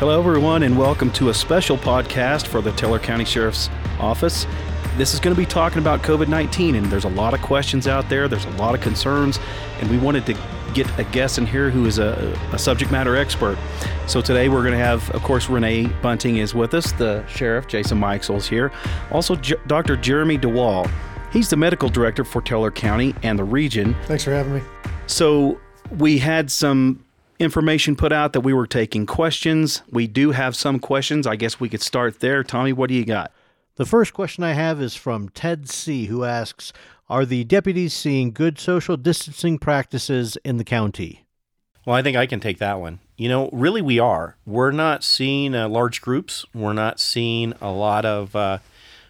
[0.00, 3.68] Hello, everyone, and welcome to a special podcast for the Teller County Sheriff's
[3.98, 4.46] Office.
[4.96, 7.86] This is going to be talking about COVID 19, and there's a lot of questions
[7.86, 9.38] out there, there's a lot of concerns,
[9.78, 10.32] and we wanted to
[10.72, 13.58] get a guest in here who is a, a subject matter expert.
[14.06, 17.66] So today we're going to have, of course, Renee Bunting is with us, the sheriff,
[17.66, 18.72] Jason Mikesell's here,
[19.10, 19.98] also J- Dr.
[19.98, 20.90] Jeremy DeWall.
[21.30, 23.94] He's the medical director for Teller County and the region.
[24.06, 24.62] Thanks for having me.
[25.08, 25.60] So
[25.98, 27.04] we had some
[27.40, 29.82] information put out that we were taking questions.
[29.90, 31.26] We do have some questions.
[31.26, 32.44] I guess we could start there.
[32.44, 33.32] Tommy, what do you got?
[33.76, 36.72] The first question I have is from Ted C., who asks
[37.08, 41.24] Are the deputies seeing good social distancing practices in the county?
[41.86, 43.00] Well, I think I can take that one.
[43.16, 44.36] You know, really, we are.
[44.44, 48.58] We're not seeing uh, large groups, we're not seeing a lot of uh,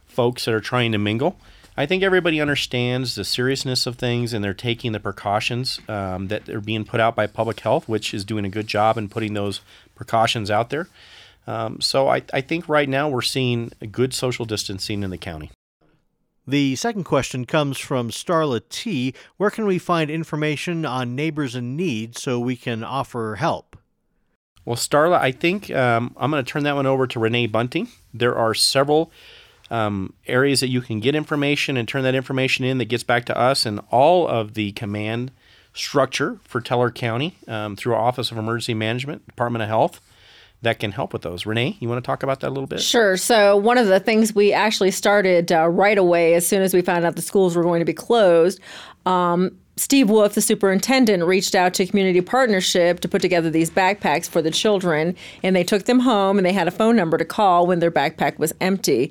[0.06, 1.36] folks that are trying to mingle.
[1.76, 6.48] I think everybody understands the seriousness of things and they're taking the precautions um, that
[6.48, 9.34] are being put out by public health, which is doing a good job in putting
[9.34, 9.60] those
[9.94, 10.88] precautions out there.
[11.46, 15.50] Um, so I, I think right now we're seeing good social distancing in the county.
[16.46, 19.14] The second question comes from Starla T.
[19.36, 23.76] Where can we find information on neighbors in need so we can offer help?
[24.64, 27.88] Well, Starla, I think um, I'm going to turn that one over to Renee Bunting.
[28.12, 29.10] There are several
[29.70, 33.24] um, areas that you can get information and turn that information in that gets back
[33.26, 35.30] to us and all of the command
[35.72, 40.00] structure for Teller County um, through our Office of Emergency Management, Department of Health
[40.62, 41.46] that can help with those.
[41.46, 42.82] Renee, you want to talk about that a little bit?
[42.82, 43.16] Sure.
[43.16, 46.82] So, one of the things we actually started uh, right away as soon as we
[46.82, 48.60] found out the schools were going to be closed.
[49.06, 54.28] Um, Steve Wolf, the superintendent, reached out to Community Partnership to put together these backpacks
[54.28, 57.24] for the children, and they took them home and they had a phone number to
[57.24, 59.10] call when their backpack was empty.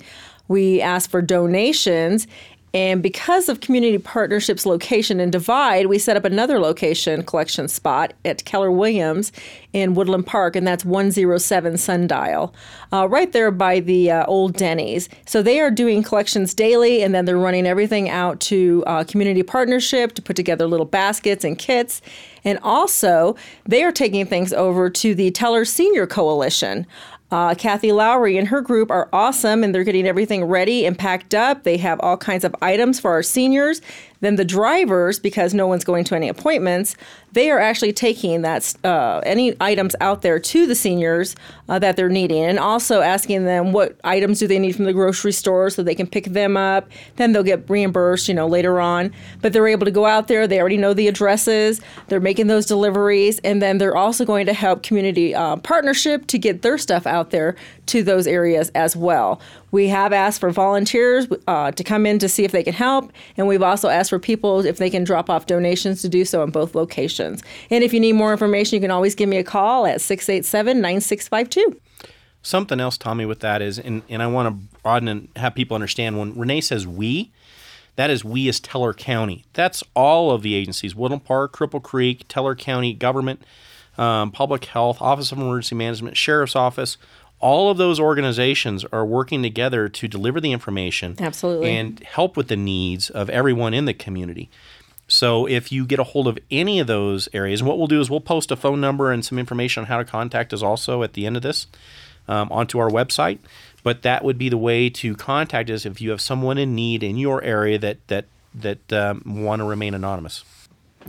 [0.50, 2.28] We asked for donations,
[2.74, 8.14] and because of Community Partnership's location in Divide, we set up another location collection spot
[8.26, 9.32] at Keller Williams
[9.74, 12.54] in Woodland Park, and that's 107 Sundial,
[12.94, 15.10] uh, right there by the uh, old Denny's.
[15.26, 19.42] So they are doing collections daily, and then they're running everything out to uh, Community
[19.42, 22.02] Partnership to put together little baskets and kits.
[22.44, 26.86] And also, they are taking things over to the Teller Senior Coalition.
[27.32, 31.36] Uh, Kathy Lowry and her group are awesome and they're getting everything ready and packed
[31.36, 31.64] up.
[31.64, 33.82] They have all kinds of items for our seniors.
[34.22, 36.96] Then the drivers, because no one's going to any appointments,
[37.32, 41.36] they are actually taking that uh, any items out there to the seniors
[41.68, 44.94] uh, that they're needing, and also asking them what items do they need from the
[44.94, 46.90] grocery store so they can pick them up.
[47.18, 49.14] Then they'll get reimbursed, you know, later on.
[49.42, 50.48] But they're able to go out there.
[50.48, 51.82] They already know the addresses.
[52.08, 56.38] They're making those deliveries, and then they're also going to help community uh, partnership to
[56.38, 57.56] get their stuff out there
[57.90, 59.42] to those areas as well.
[59.72, 63.12] We have asked for volunteers uh, to come in to see if they can help,
[63.38, 66.44] and we've also asked for people if they can drop off donations to do so
[66.44, 67.44] in both locations.
[67.70, 70.82] And if you need more information, you can always give me a call at 687
[70.82, 71.80] 9652.
[72.42, 75.76] Something else, Tommy, with that is, and, and I want to broaden and have people
[75.76, 77.32] understand when Renee says we,
[77.98, 79.44] that is we as Teller County.
[79.52, 83.44] That's all of the agencies Woodland Park, Cripple Creek, Teller County government,
[83.98, 86.98] um, public health, Office of Emergency Management, Sheriff's Office,
[87.40, 91.72] all of those organizations are working together to deliver the information absolutely.
[91.72, 94.50] and help with the needs of everyone in the community.
[95.08, 98.00] So if you get a hold of any of those areas and what we'll do
[98.00, 101.02] is we'll post a phone number and some information on how to contact us also
[101.02, 101.68] at the end of this
[102.28, 103.40] um, onto our website.
[103.82, 107.02] But that would be the way to contact us if you have someone in need
[107.02, 110.44] in your area that that that um, want to remain anonymous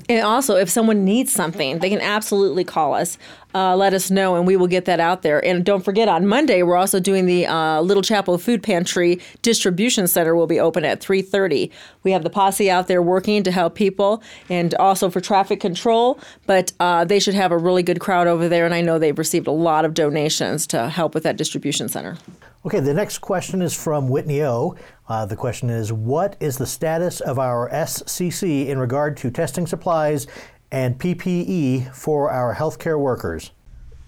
[0.08, 3.18] and also, if someone needs something, they can absolutely call us,
[3.54, 5.44] uh, let us know, and we will get that out there.
[5.44, 10.06] And don't forget, on Monday, we're also doing the uh, Little Chapel Food Pantry Distribution
[10.06, 11.70] Center will be open at 3.30.
[12.02, 16.20] We have the posse out there working to help people and also for traffic control,
[16.46, 19.18] but uh, they should have a really good crowd over there, and I know they've
[19.18, 22.16] received a lot of donations to help with that distribution center.
[22.64, 24.76] Okay, the next question is from Whitney O.
[25.10, 29.66] Uh, the question is What is the status of our SCC in regard to testing
[29.66, 30.28] supplies
[30.70, 33.50] and PPE for our healthcare workers?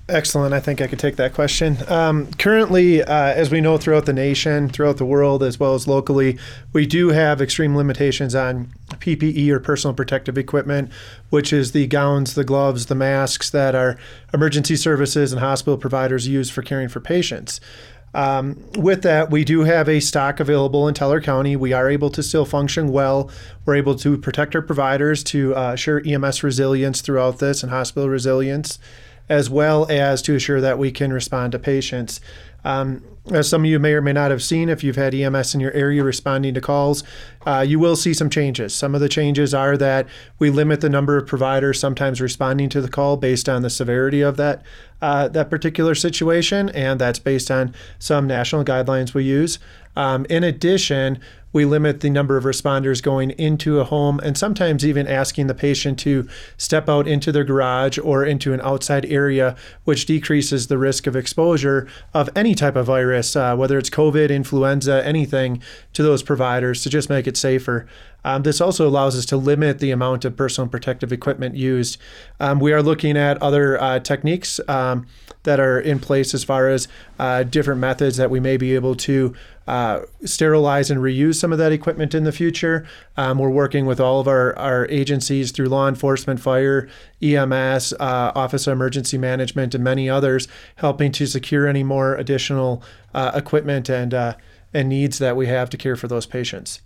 [0.09, 0.53] Excellent.
[0.53, 1.79] I think I could take that question.
[1.88, 5.88] Um, currently, uh, as we know throughout the nation, throughout the world, as well as
[5.88, 6.38] locally,
[6.73, 10.93] we do have extreme limitations on PPE or personal protective equipment,
[11.31, 13.97] which is the gowns, the gloves, the masks that our
[14.35, 17.61] emergency services and hospital providers use for caring for patients.
[18.14, 21.56] Um, with that, we do have a stock available in Teller County.
[21.56, 23.31] We are able to still function well.
[23.64, 28.79] We're able to protect our providers to uh, EMS resilience throughout this and hospital resilience,
[29.29, 32.20] as well as to assure that we can respond to patients.
[32.64, 35.55] Um, as some of you may or may not have seen, if you've had EMS
[35.55, 37.05] in your area responding to calls,
[37.47, 38.75] uh, you will see some changes.
[38.75, 40.09] Some of the changes are that
[40.41, 44.23] we limit the number of providers sometimes responding to the call based on the severity
[44.23, 44.62] of that
[45.00, 49.58] uh, that particular situation, and that's based on some national guidelines we use.
[49.97, 51.21] Um, in addition,
[51.53, 55.55] we limit the number of responders going into a home and sometimes even asking the
[55.55, 59.55] patient to step out into their garage or into an outside area,
[59.85, 64.31] which decreases the risk of exposure of any type of virus, uh, whether it's COVID,
[64.31, 65.62] influenza, anything,
[65.93, 67.87] to those providers to just make it safer.
[68.25, 71.99] Um, this also allows us to limit the amount of personal protective equipment used.
[72.41, 75.06] Um, we are looking at other uh, techniques um,
[75.44, 78.94] that are in place as far as uh, different methods that we may be able
[78.94, 79.35] to
[79.67, 82.87] uh, sterilize and reuse some of that equipment in the future.
[83.17, 86.89] Um, we're working with all of our, our agencies through law enforcement, fire,
[87.21, 92.83] EMS, uh, Office of Emergency Management, and many others, helping to secure any more additional
[93.15, 94.35] uh, equipment and, uh,
[94.75, 96.81] and needs that we have to care for those patients.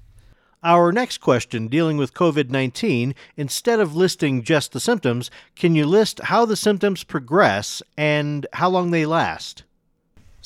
[0.62, 5.86] Our next question, dealing with COVID 19, instead of listing just the symptoms, can you
[5.86, 9.64] list how the symptoms progress and how long they last?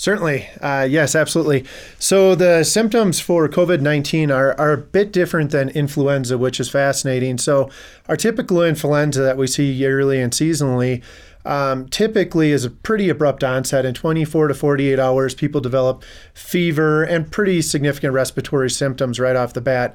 [0.01, 0.49] Certainly.
[0.63, 1.67] Uh, yes, absolutely.
[1.99, 6.71] So the symptoms for COVID 19 are, are a bit different than influenza, which is
[6.71, 7.37] fascinating.
[7.37, 7.69] So,
[8.09, 11.03] our typical influenza that we see yearly and seasonally
[11.45, 13.85] um, typically is a pretty abrupt onset.
[13.85, 16.03] In 24 to 48 hours, people develop
[16.33, 19.95] fever and pretty significant respiratory symptoms right off the bat.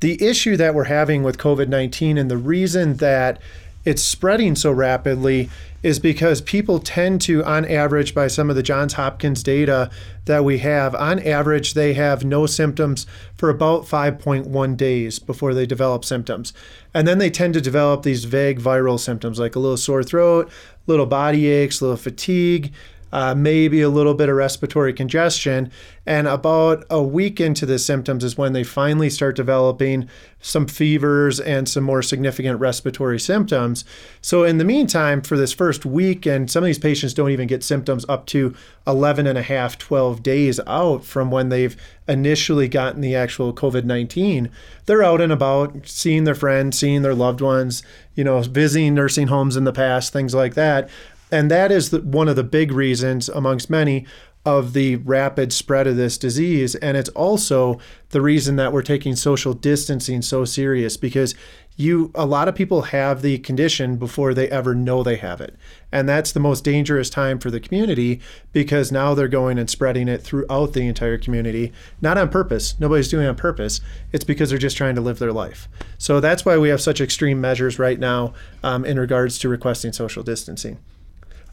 [0.00, 3.38] The issue that we're having with COVID 19 and the reason that
[3.84, 5.50] it's spreading so rapidly
[5.82, 9.90] is because people tend to, on average, by some of the Johns Hopkins data
[10.26, 13.04] that we have, on average, they have no symptoms
[13.36, 16.52] for about 5.1 days before they develop symptoms.
[16.94, 20.50] And then they tend to develop these vague viral symptoms like a little sore throat,
[20.86, 22.72] little body aches, little fatigue,
[23.12, 25.70] uh, maybe a little bit of respiratory congestion.
[26.06, 30.08] And about a week into the symptoms is when they finally start developing
[30.40, 33.84] some fevers and some more significant respiratory symptoms.
[34.20, 37.46] So, in the meantime, for this first week, and some of these patients don't even
[37.46, 38.54] get symptoms up to
[38.86, 41.76] 11 and a half, 12 days out from when they've
[42.08, 44.50] initially gotten the actual COVID 19,
[44.86, 47.84] they're out and about seeing their friends, seeing their loved ones,
[48.16, 50.90] you know, visiting nursing homes in the past, things like that.
[51.32, 54.06] And that is the, one of the big reasons, amongst many,
[54.44, 56.74] of the rapid spread of this disease.
[56.76, 57.78] And it's also
[58.10, 61.34] the reason that we're taking social distancing so serious because
[61.76, 65.56] you a lot of people have the condition before they ever know they have it.
[65.90, 68.20] And that's the most dangerous time for the community
[68.52, 72.78] because now they're going and spreading it throughout the entire community, not on purpose.
[72.78, 73.80] Nobody's doing it on purpose.
[74.12, 75.68] It's because they're just trying to live their life.
[75.96, 79.92] So that's why we have such extreme measures right now um, in regards to requesting
[79.92, 80.78] social distancing.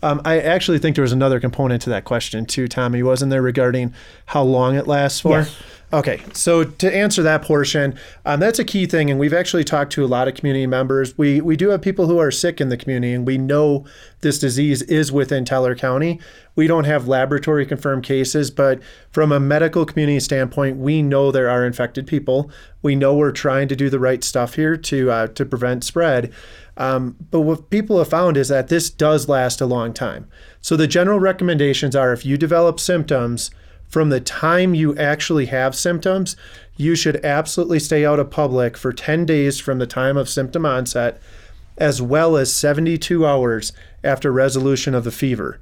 [0.01, 3.03] Um, I actually think there was another component to that question too, Tommy.
[3.03, 3.93] Wasn't there regarding
[4.27, 5.39] how long it lasts for?
[5.39, 5.55] Yes.
[5.91, 9.91] Okay, so to answer that portion, um, that's a key thing, and we've actually talked
[9.93, 11.17] to a lot of community members.
[11.17, 13.85] We we do have people who are sick in the community, and we know
[14.21, 16.19] this disease is within Teller County.
[16.55, 18.79] We don't have laboratory confirmed cases, but
[19.09, 22.51] from a medical community standpoint, we know there are infected people.
[22.83, 26.31] We know we're trying to do the right stuff here to uh, to prevent spread.
[26.79, 30.27] Um, but what people have found is that this does last a long time.
[30.61, 33.51] So the general recommendations are if you develop symptoms
[33.89, 36.37] from the time you actually have symptoms,
[36.77, 40.65] you should absolutely stay out of public for 10 days from the time of symptom
[40.65, 41.21] onset,
[41.77, 45.59] as well as 72 hours after resolution of the fever.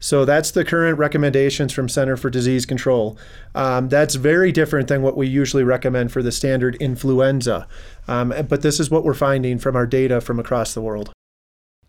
[0.00, 3.18] So that's the current recommendations from Center for Disease Control.
[3.54, 7.68] Um, that's very different than what we usually recommend for the standard influenza.
[8.08, 11.12] Um, but this is what we're finding from our data from across the world.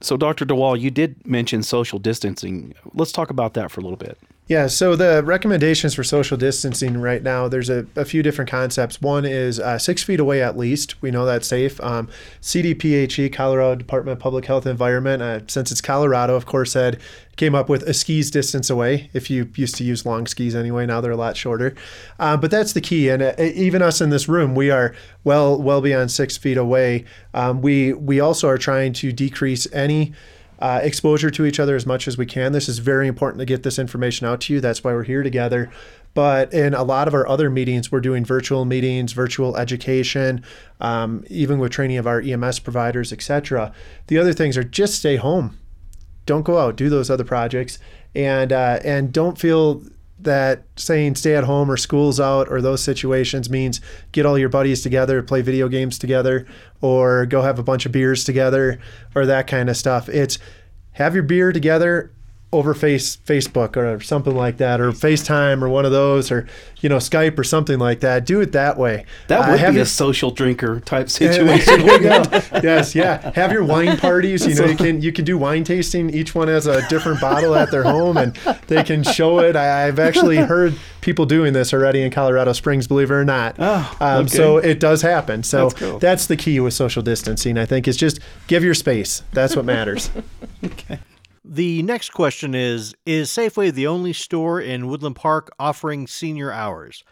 [0.01, 0.45] So, Dr.
[0.45, 2.73] DeWall, you did mention social distancing.
[2.93, 4.17] Let's talk about that for a little bit.
[4.47, 8.99] Yeah, so the recommendations for social distancing right now, there's a, a few different concepts.
[8.99, 11.01] One is uh, six feet away at least.
[11.01, 11.79] We know that's safe.
[11.79, 12.09] Um,
[12.41, 16.99] CDPHE, Colorado Department of Public Health and Environment, uh, since it's Colorado, of course, said
[17.37, 19.09] came up with a skis distance away.
[19.13, 21.73] If you used to use long skis anyway, now they're a lot shorter.
[22.19, 23.09] Uh, but that's the key.
[23.09, 24.93] And uh, even us in this room, we are
[25.23, 27.05] well well beyond six feet away.
[27.33, 30.13] Um, we we also are trying to decrease any
[30.61, 32.51] uh, exposure to each other as much as we can.
[32.51, 34.61] This is very important to get this information out to you.
[34.61, 35.71] That's why we're here together.
[36.13, 40.43] But in a lot of our other meetings, we're doing virtual meetings, virtual education,
[40.79, 43.73] um, even with training of our EMS providers, etc.
[44.07, 45.57] The other things are just stay home,
[46.25, 47.79] don't go out, do those other projects,
[48.13, 49.83] and uh, and don't feel
[50.23, 54.49] that saying stay at home or school's out or those situations means get all your
[54.49, 56.45] buddies together, play video games together,
[56.81, 58.79] or go have a bunch of beers together
[59.15, 60.09] or that kind of stuff.
[60.09, 60.37] It's
[60.93, 62.11] have your beer together
[62.53, 66.47] over face Facebook or something like that, or FaceTime or one of those, or
[66.81, 68.25] you know Skype or something like that.
[68.25, 69.05] Do it that way.
[69.27, 71.81] That Uh, would have be your- a social drinker type situation.
[72.63, 73.31] yes, yeah.
[73.35, 74.45] Have your wine parties.
[74.45, 76.09] You know, you can you can do wine tasting.
[76.09, 78.35] Each one has a different bottle at their home, and
[78.67, 79.55] they can show it.
[79.55, 83.55] I, I've actually heard people doing this already in Colorado Springs, believe it or not.
[83.59, 84.27] Oh, um.
[84.27, 85.43] So it does happen.
[85.43, 85.99] So That's cool.
[85.99, 87.57] that's the key with social distancing.
[87.57, 89.23] I think is just give your space.
[89.31, 90.11] That's what matters.
[91.53, 97.03] The next question is Is Safeway the only store in Woodland Park offering senior hours?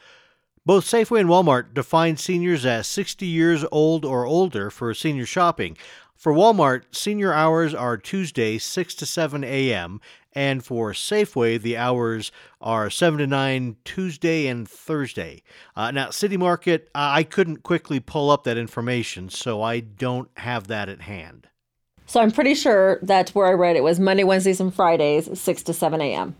[0.65, 5.75] Both Safeway and Walmart define seniors as 60 years old or older for senior shopping.
[6.15, 9.99] For Walmart, senior hours are Tuesday 6 to 7 a.m.,
[10.31, 12.31] and for Safeway, the hours
[12.61, 15.43] are 7 to 9 Tuesday and Thursday.
[15.75, 20.29] Uh, now, City Market, I I couldn't quickly pull up that information, so I don't
[20.37, 21.48] have that at hand.
[22.09, 25.61] So I'm pretty sure that where I read it was Monday, Wednesdays, and Fridays, 6
[25.61, 26.35] to 7 a.m.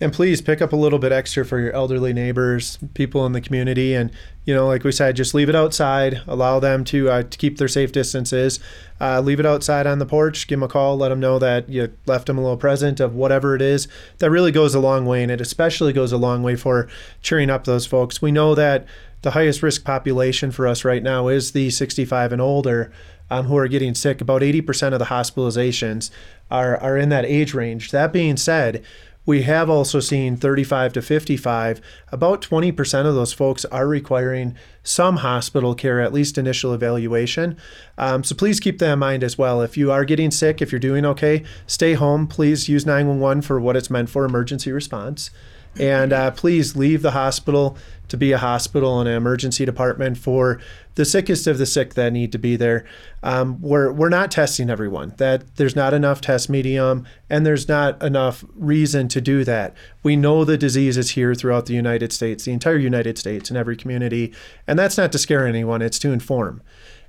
[0.00, 3.40] And please pick up a little bit extra for your elderly neighbors, people in the
[3.40, 4.10] community, and
[4.44, 6.20] you know, like we said, just leave it outside.
[6.26, 8.60] Allow them to uh, to keep their safe distances.
[9.00, 10.46] Uh, leave it outside on the porch.
[10.46, 10.96] Give them a call.
[10.96, 13.88] Let them know that you left them a little present of whatever it is.
[14.18, 16.88] That really goes a long way, and it especially goes a long way for
[17.22, 18.20] cheering up those folks.
[18.20, 18.86] We know that
[19.22, 22.92] the highest risk population for us right now is the 65 and older.
[23.30, 24.20] Um, who are getting sick.
[24.20, 26.10] About 80% of the hospitalizations
[26.50, 27.90] are, are in that age range.
[27.90, 28.84] That being said,
[29.26, 31.80] we have also seen 35 to 55.
[32.12, 37.56] About 20% of those folks are requiring some hospital care, at least initial evaluation.
[37.96, 39.62] Um, so please keep that in mind as well.
[39.62, 42.26] If you are getting sick, if you're doing okay, stay home.
[42.26, 45.30] Please use 911 for what it's meant for emergency response.
[45.78, 47.76] And uh, please leave the hospital
[48.08, 50.60] to be a hospital and an emergency department for
[50.94, 52.84] the sickest of the sick that need to be there.
[53.22, 55.14] Um, we're, we're not testing everyone.
[55.16, 59.74] That there's not enough test medium, and there's not enough reason to do that.
[60.02, 63.56] We know the disease is here throughout the United States, the entire United States, in
[63.56, 64.32] every community,
[64.66, 65.82] and that's not to scare anyone.
[65.82, 66.62] It's to inform.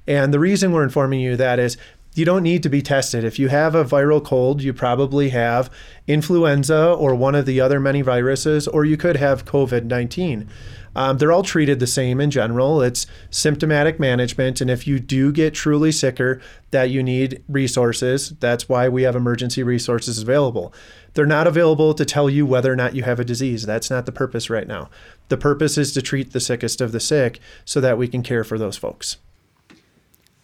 [0.07, 1.77] And the reason we're informing you that is
[2.15, 3.23] you don't need to be tested.
[3.23, 5.69] If you have a viral cold, you probably have
[6.07, 10.49] influenza or one of the other many viruses, or you could have COVID 19.
[10.95, 12.81] Um, they're all treated the same in general.
[12.81, 14.61] It's symptomatic management.
[14.61, 16.41] And if you do get truly sicker,
[16.71, 20.73] that you need resources, that's why we have emergency resources available.
[21.13, 23.65] They're not available to tell you whether or not you have a disease.
[23.65, 24.89] That's not the purpose right now.
[25.27, 28.45] The purpose is to treat the sickest of the sick so that we can care
[28.45, 29.17] for those folks.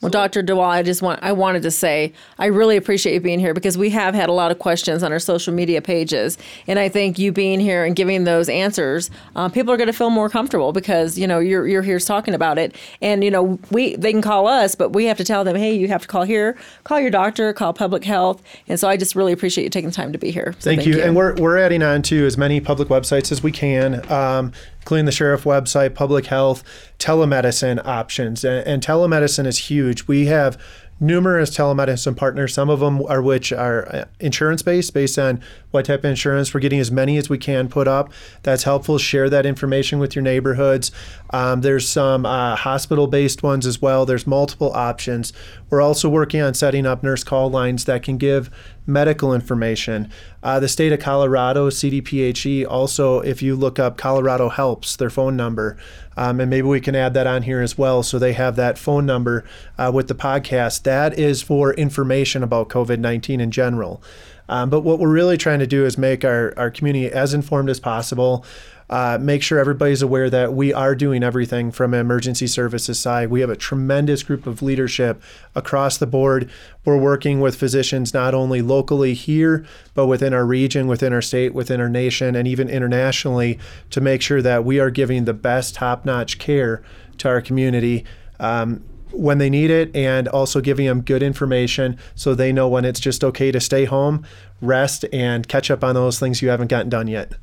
[0.02, 0.42] Well, Dr.
[0.42, 3.78] DeWall, I just want I wanted to say I really appreciate you being here because
[3.78, 7.20] we have had a lot of questions on our social media pages, and I think
[7.20, 10.74] you being here and giving those answers, uh, people are going to feel more comfortable
[10.74, 14.24] because you know you're you're here talking about it, and you know we they can
[14.24, 17.00] call us, but we have to tell them, hey, you have to call here, call
[17.00, 20.12] your doctor, call public health, and so I just really appreciate you taking the time
[20.14, 20.56] to be here.
[20.58, 21.00] So Thank, you.
[21.00, 25.06] And we're, we're adding on to as many public websites as we can, um, including
[25.06, 26.64] the sheriff website, public health,
[26.98, 28.44] telemedicine options.
[28.44, 30.08] And, and telemedicine is huge.
[30.08, 30.62] We have
[31.02, 32.54] numerous telemedicine partners.
[32.54, 35.42] Some of them are which are insurance based, based on
[35.72, 36.54] what type of insurance.
[36.54, 38.14] We're getting as many as we can put up.
[38.44, 39.00] That's helpful.
[39.00, 40.92] Share that information with your neighborhoods.
[41.32, 44.06] Um, there's some uh, hospital based ones as well.
[44.06, 45.34] There's multiple options.
[45.70, 48.52] We're also working on setting up nurse call lines that can give
[48.86, 50.12] medical information.
[50.44, 55.36] Uh, the state of Colorado, CDPHE, also, if you look up Colorado Helps, their phone
[55.36, 55.78] number,
[56.22, 58.78] um, and maybe we can add that on here as well so they have that
[58.78, 59.44] phone number
[59.80, 60.84] uh, with the podcast.
[60.84, 64.04] That is for information about COVID 19 in general.
[64.48, 67.72] Um, but what we're really trying to do is make our, our community as informed
[67.72, 68.46] as possible.
[68.92, 73.30] Uh, make sure everybody's aware that we are doing everything from an emergency services side.
[73.30, 75.24] We have a tremendous group of leadership
[75.56, 76.50] across the board.
[76.84, 81.54] We're working with physicians not only locally here, but within our region, within our state,
[81.54, 83.58] within our nation, and even internationally
[83.92, 86.84] to make sure that we are giving the best top notch care
[87.20, 88.04] to our community.
[88.42, 92.86] Um, when they need it, and also giving them good information so they know when
[92.86, 94.26] it's just okay to stay home,
[94.62, 97.34] rest, and catch up on those things you haven't gotten done yet.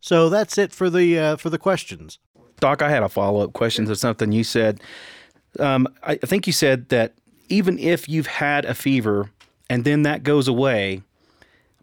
[0.00, 2.18] So that's it for the uh, for the questions.
[2.58, 4.80] Doc, I had a follow up question to something you said.
[5.58, 7.14] Um, I, I think you said that
[7.48, 9.30] even if you've had a fever
[9.68, 11.02] and then that goes away,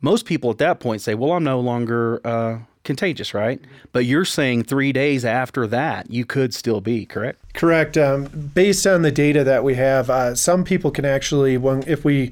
[0.01, 3.59] most people at that point say, "Well, I'm no longer uh, contagious, right?"
[3.91, 7.53] But you're saying three days after that, you could still be correct.
[7.53, 7.97] Correct.
[7.97, 12.05] Um, based on the data that we have, uh, some people can actually, when if
[12.05, 12.31] we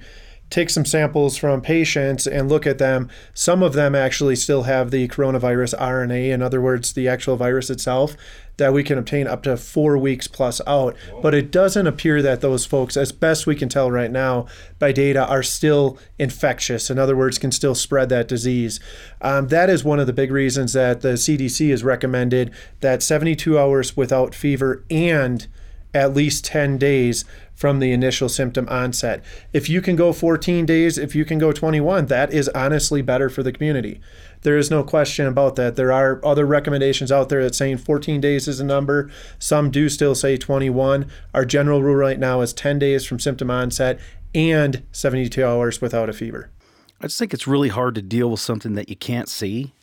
[0.55, 4.89] take some samples from patients and look at them, some of them actually still have
[4.89, 6.29] the coronavirus RNA.
[6.29, 8.15] In other words, the actual virus itself.
[8.57, 10.95] that we can obtain up to four weeks plus out.
[11.21, 14.45] But it doesn't appear that those folks, as best we can tell right now
[14.79, 16.89] by data, are still infectious.
[16.89, 18.79] In other words, can still spread that disease.
[19.19, 23.59] Um, that is one of the big reasons that the CDC has recommended that 72
[23.59, 25.47] hours without fever and
[25.95, 27.23] at least 10 days
[27.55, 29.23] from the initial symptom onset.
[29.53, 33.29] If you can go 14 days, if you can go 21, that is honestly better
[33.29, 34.01] for the community.
[34.41, 35.77] There is no question about that.
[35.77, 39.09] There are other recommendations out there that saying 14 days is a number.
[39.39, 41.09] Some do still say 21.
[41.33, 43.97] Our general rule right now is 10 days from symptom onset
[44.35, 46.51] and 72 hours without a fever.
[46.99, 49.73] I just think it's really hard to deal with something that you can't see.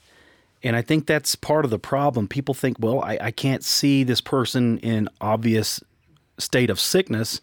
[0.62, 2.28] And I think that's part of the problem.
[2.28, 5.83] People think, well, I, I can't see this person in obvious
[6.38, 7.40] state of sickness,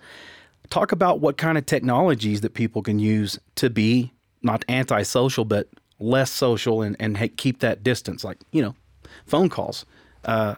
[0.70, 5.68] talk about what kind of technologies that people can use to be not antisocial, but
[6.00, 8.76] less social and, and keep that distance, like, you know,
[9.26, 9.86] phone calls,
[10.26, 10.56] uh,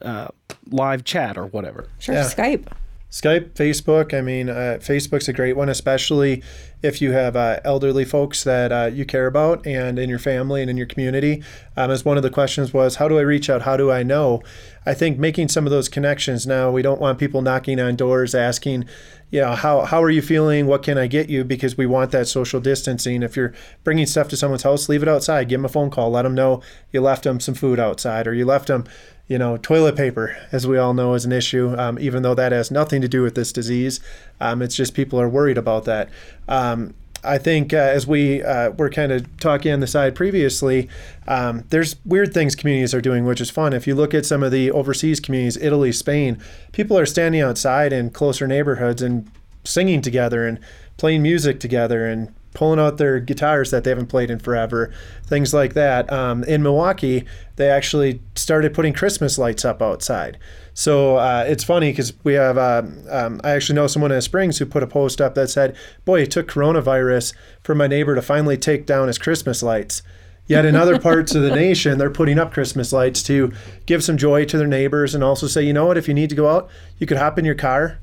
[0.00, 0.28] uh,
[0.70, 1.88] live chat, or whatever.
[1.98, 2.24] Sure, yeah.
[2.24, 2.66] Skype.
[3.12, 4.16] Skype, Facebook.
[4.16, 6.42] I mean, uh, Facebook's a great one, especially
[6.82, 10.62] if you have uh, elderly folks that uh, you care about and in your family
[10.62, 11.42] and in your community.
[11.76, 13.62] Um, as one of the questions was, how do I reach out?
[13.62, 14.42] How do I know?
[14.86, 18.34] I think making some of those connections now, we don't want people knocking on doors
[18.34, 18.86] asking,
[19.32, 20.66] you know, how, how are you feeling?
[20.66, 21.42] What can I get you?
[21.42, 23.22] Because we want that social distancing.
[23.22, 25.48] If you're bringing stuff to someone's house, leave it outside.
[25.48, 26.10] Give them a phone call.
[26.10, 26.62] Let them know
[26.92, 28.84] you left them some food outside or you left them
[29.28, 32.52] you know, toilet paper, as we all know, is an issue, um, even though that
[32.52, 33.98] has nothing to do with this disease.
[34.40, 36.10] Um, it's just people are worried about that.
[36.48, 36.92] Um,
[37.24, 40.88] I think uh, as we uh, were kind of talking on the side previously,
[41.28, 43.72] um, there's weird things communities are doing, which is fun.
[43.72, 46.38] If you look at some of the overseas communities, Italy, Spain,
[46.72, 49.30] people are standing outside in closer neighborhoods and
[49.64, 50.58] singing together and
[50.96, 54.92] playing music together and pulling out their guitars that they haven't played in forever,
[55.24, 56.12] things like that.
[56.12, 57.24] Um, in Milwaukee,
[57.56, 60.38] they actually started putting Christmas lights up outside.
[60.74, 64.58] So uh, it's funny because we have, uh, um, I actually know someone in Springs
[64.58, 68.22] who put a post up that said, Boy, it took coronavirus for my neighbor to
[68.22, 70.02] finally take down his Christmas lights.
[70.46, 73.52] Yet in other parts of the nation, they're putting up Christmas lights to
[73.86, 76.30] give some joy to their neighbors and also say, you know what, if you need
[76.30, 76.68] to go out,
[76.98, 78.00] you could hop in your car,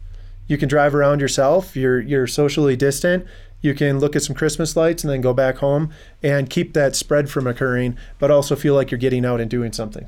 [0.47, 3.27] you can drive around yourself, you're, you're socially distant,
[3.61, 5.91] you can look at some Christmas lights and then go back home
[6.23, 9.73] and keep that spread from occurring, but also feel like you're getting out and doing
[9.73, 10.07] something.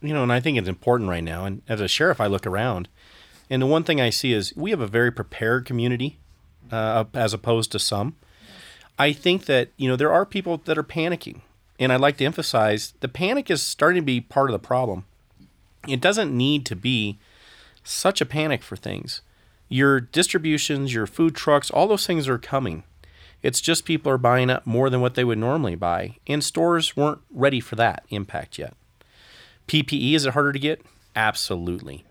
[0.00, 1.44] You know, and I think it's important right now.
[1.44, 2.88] And as a sheriff, I look around,
[3.48, 6.18] and the one thing I see is we have a very prepared community
[6.70, 8.16] uh, as opposed to some.
[8.98, 11.40] I think that, you know, there are people that are panicking.
[11.78, 15.04] And I'd like to emphasize the panic is starting to be part of the problem.
[15.86, 17.18] It doesn't need to be
[17.84, 19.20] such a panic for things
[19.68, 22.84] your distributions, your food trucks, all those things are coming.
[23.42, 26.96] It's just people are buying up more than what they would normally buy, and stores
[26.96, 28.74] weren't ready for that impact yet.
[29.68, 30.82] PPE is it harder to get?
[31.14, 32.04] Absolutely.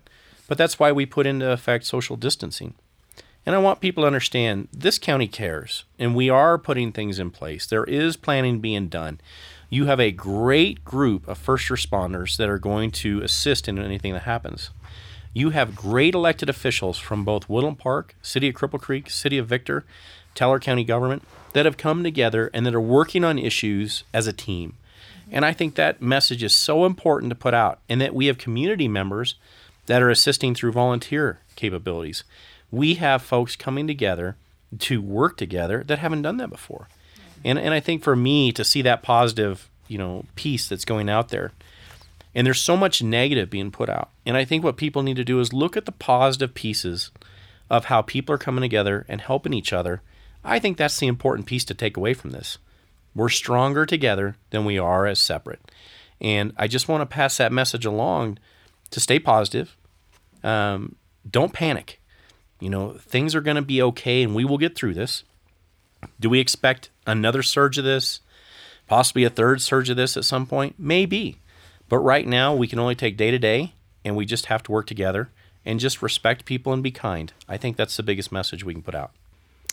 [0.48, 2.74] But that's why we put into effect social distancing.
[3.44, 7.30] And I want people to understand this county cares, and we are putting things in
[7.30, 7.66] place.
[7.66, 9.20] There is planning being done.
[9.70, 14.12] You have a great group of first responders that are going to assist in anything
[14.14, 14.70] that happens.
[15.36, 19.46] You have great elected officials from both Woodland Park, City of Cripple Creek, City of
[19.46, 19.84] Victor,
[20.34, 24.32] Teller County government that have come together and that are working on issues as a
[24.32, 24.76] team.
[25.30, 28.38] And I think that message is so important to put out, and that we have
[28.38, 29.34] community members
[29.84, 32.24] that are assisting through volunteer capabilities.
[32.70, 34.36] We have folks coming together
[34.78, 36.88] to work together that haven't done that before.
[37.44, 41.10] And, and I think for me to see that positive, you know, piece that's going
[41.10, 41.52] out there,
[42.36, 44.10] and there's so much negative being put out.
[44.26, 47.10] And I think what people need to do is look at the positive pieces
[47.70, 50.02] of how people are coming together and helping each other.
[50.44, 52.58] I think that's the important piece to take away from this.
[53.14, 55.60] We're stronger together than we are as separate.
[56.20, 58.38] And I just want to pass that message along
[58.90, 59.74] to stay positive.
[60.44, 60.96] Um,
[61.28, 62.02] don't panic.
[62.60, 65.24] You know, things are going to be okay and we will get through this.
[66.20, 68.20] Do we expect another surge of this?
[68.86, 70.74] Possibly a third surge of this at some point?
[70.78, 71.38] Maybe.
[71.88, 74.72] But right now, we can only take day to day, and we just have to
[74.72, 75.30] work together
[75.64, 77.32] and just respect people and be kind.
[77.48, 79.10] I think that's the biggest message we can put out.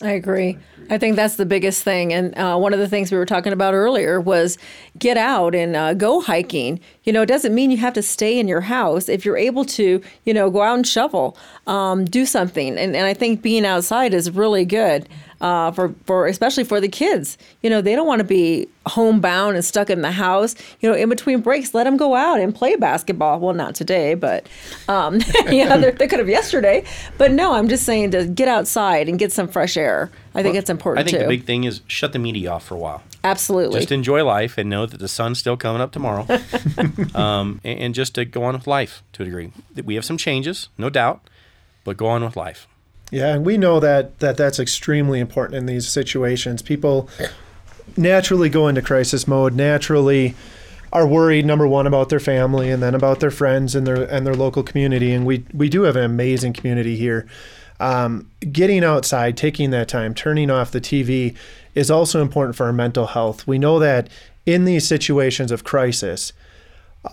[0.02, 0.58] I agree.
[0.90, 2.12] I think that's the biggest thing.
[2.12, 4.58] And uh, one of the things we were talking about earlier was
[4.98, 6.80] get out and uh, go hiking.
[7.04, 9.08] You know, it doesn't mean you have to stay in your house.
[9.08, 11.36] If you're able to, you know, go out and shovel,
[11.68, 12.76] um, do something.
[12.76, 15.08] And, and I think being outside is really good.
[15.44, 17.36] Uh, for for especially for the kids.
[17.60, 20.54] You know, they don't want to be homebound and stuck in the house.
[20.80, 23.40] You know, in between breaks, let them go out and play basketball.
[23.40, 24.46] Well, not today, but
[24.88, 26.82] um, yeah, they could have yesterday.
[27.18, 30.10] But no, I'm just saying to get outside and get some fresh air.
[30.34, 31.24] I think Well, it's important I think too.
[31.24, 33.02] the big thing is shut the media off for a while.
[33.22, 33.78] Absolutely.
[33.80, 36.26] Just enjoy life and know that the sun's still coming up tomorrow.
[37.14, 39.52] um, and, and just to go on with life to a degree.
[39.74, 41.20] That We have some changes, no doubt,
[41.84, 42.66] but go on with life.
[43.14, 46.62] Yeah, and we know that, that that's extremely important in these situations.
[46.62, 47.08] People
[47.96, 50.34] naturally go into crisis mode, naturally
[50.92, 54.26] are worried number one about their family and then about their friends and their and
[54.26, 55.12] their local community.
[55.12, 57.24] And we we do have an amazing community here.
[57.78, 61.36] Um, getting outside, taking that time, turning off the TV
[61.76, 63.46] is also important for our mental health.
[63.46, 64.08] We know that
[64.44, 66.32] in these situations of crisis,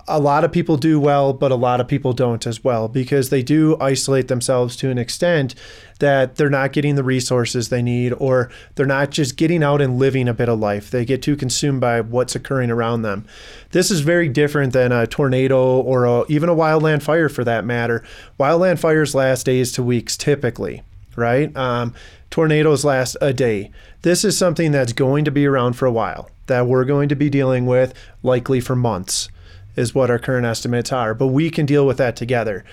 [0.08, 3.30] a lot of people do well, but a lot of people don't as well because
[3.30, 5.54] they do isolate themselves to an extent
[6.00, 10.00] that they're not getting the resources they need or they're not just getting out and
[10.00, 10.90] living a bit of life.
[10.90, 13.26] They get too consumed by what's occurring around them.
[13.72, 17.66] This is very different than a tornado or a, even a wildland fire for that
[17.66, 18.04] matter.
[18.40, 20.84] Wildland fires last days to weeks typically,
[21.18, 21.56] right?
[21.56, 21.94] Um,
[22.30, 23.72] tornadoes last a day.
[24.04, 27.16] This is something that's going to be around for a while, that we're going to
[27.16, 29.28] be dealing with likely for months
[29.76, 31.14] is what our current estimates are.
[31.14, 32.64] But we can deal with that together.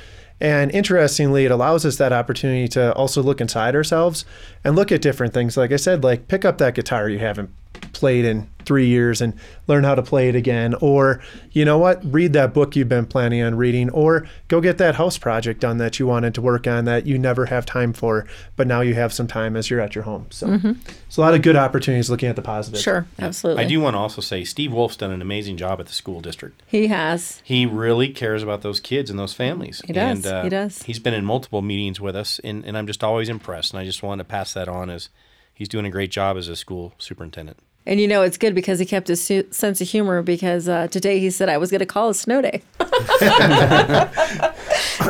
[0.41, 4.25] And interestingly, it allows us that opportunity to also look inside ourselves
[4.63, 5.57] and look at different things.
[5.57, 7.51] Like I said, like pick up that guitar you haven't
[7.93, 9.33] played in three years and
[9.67, 10.75] learn how to play it again.
[10.83, 11.23] Or,
[11.53, 13.89] you know what, read that book you've been planning on reading.
[13.91, 17.19] Or go get that house project done that you wanted to work on that you
[17.19, 20.27] never have time for, but now you have some time as you're at your home.
[20.31, 20.61] So
[21.07, 22.81] it's a lot of good opportunities looking at the positive.
[22.81, 23.65] sure, absolutely.
[23.65, 26.21] I do want to also say Steve Wolf's done an amazing job at the school
[26.21, 26.63] district.
[26.67, 27.41] He has.
[27.45, 29.81] He really cares about those kids and those families.
[29.87, 30.25] He does.
[30.25, 30.83] And, uh, He does.
[30.83, 33.73] He's been in multiple meetings with us, and, and I'm just always impressed.
[33.73, 35.09] And I just want to pass that on as
[35.55, 37.59] he's doing a great job as a school superintendent.
[37.89, 40.89] And you know, it's good because he kept his su- sense of humor because uh,
[40.89, 42.63] today he said I was going to call a snow day.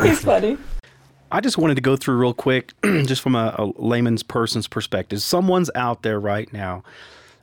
[0.01, 0.57] He's funny.
[1.33, 5.21] I just wanted to go through real quick, just from a, a layman's person's perspective.
[5.21, 6.85] Someone's out there right now,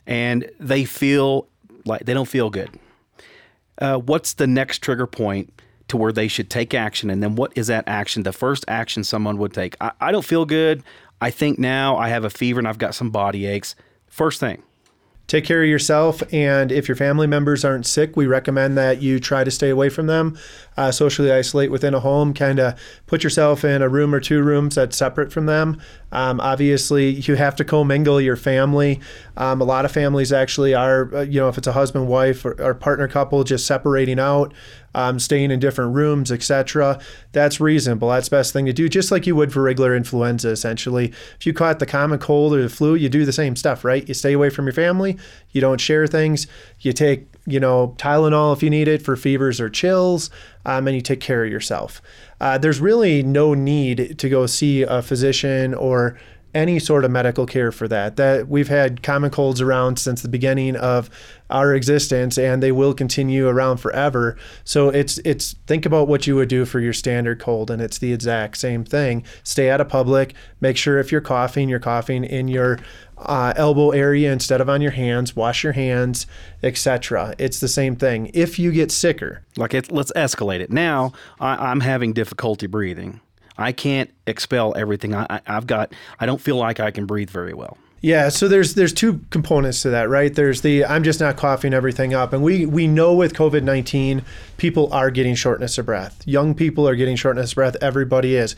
[0.08, 1.50] and they feel
[1.84, 2.70] like they don't feel good.
[3.80, 5.52] Uh, what's the next trigger point
[5.90, 7.10] to where they should take action?
[7.10, 8.24] And then what is that action?
[8.24, 9.76] The first action someone would take.
[9.82, 10.82] I, I don't feel good.
[11.20, 13.76] I think now I have a fever and I've got some body aches.
[14.08, 14.64] First thing,
[15.28, 19.20] take care of yourself and if your family members aren't sick we recommend that you
[19.20, 20.38] try to stay away from them.
[20.78, 24.42] Uh, socially isolate within a home kind of put yourself in a room or two
[24.42, 25.82] rooms that's separate from them
[26.16, 29.00] um, obviously you have to commingle your family
[29.38, 32.44] um, a lot of families actually are uh, you know if it's a husband wife
[32.46, 34.54] or, or partner couple just separating out
[34.96, 37.00] um, staying in different rooms, etc.
[37.34, 38.10] That's reasonable.
[38.10, 41.14] That's the best thing to do, just like you would for regular influenza, essentially.
[41.38, 44.08] If you caught the common cold or the flu, you do the same stuff, right?
[44.08, 45.18] You stay away from your family,
[45.52, 46.48] you don't share things,
[46.80, 50.30] you take, you know, Tylenol if you need it for fevers or chills,
[50.66, 52.02] um, and you take care of yourself.
[52.42, 56.20] Uh, there's really no need to go see a physician or
[56.56, 58.16] any sort of medical care for that.
[58.16, 61.10] That we've had common colds around since the beginning of
[61.50, 64.38] our existence and they will continue around forever.
[64.64, 68.00] So it's it's think about what you would do for your standard cold and it's
[68.00, 69.24] the exact same thing.
[69.44, 72.80] Stay out of public, make sure if you're coughing, you're coughing in your
[73.18, 76.26] uh, elbow area instead of on your hands, wash your hands,
[76.64, 77.36] etc.
[77.38, 78.32] It's the same thing.
[78.34, 80.72] If you get sicker, like it, let's escalate it.
[80.72, 83.20] Now I, I'm having difficulty breathing.
[83.58, 85.16] I can't expel everything.
[85.16, 85.94] I, I've got.
[86.20, 87.78] I don't feel like I can breathe very well.
[88.06, 90.34] Yeah, so there's there's two components to that, right?
[90.34, 94.24] There's the I'm just not coughing everything up, and we we know with COVID nineteen,
[94.58, 96.22] people are getting shortness of breath.
[96.24, 97.76] Young people are getting shortness of breath.
[97.82, 98.56] Everybody is.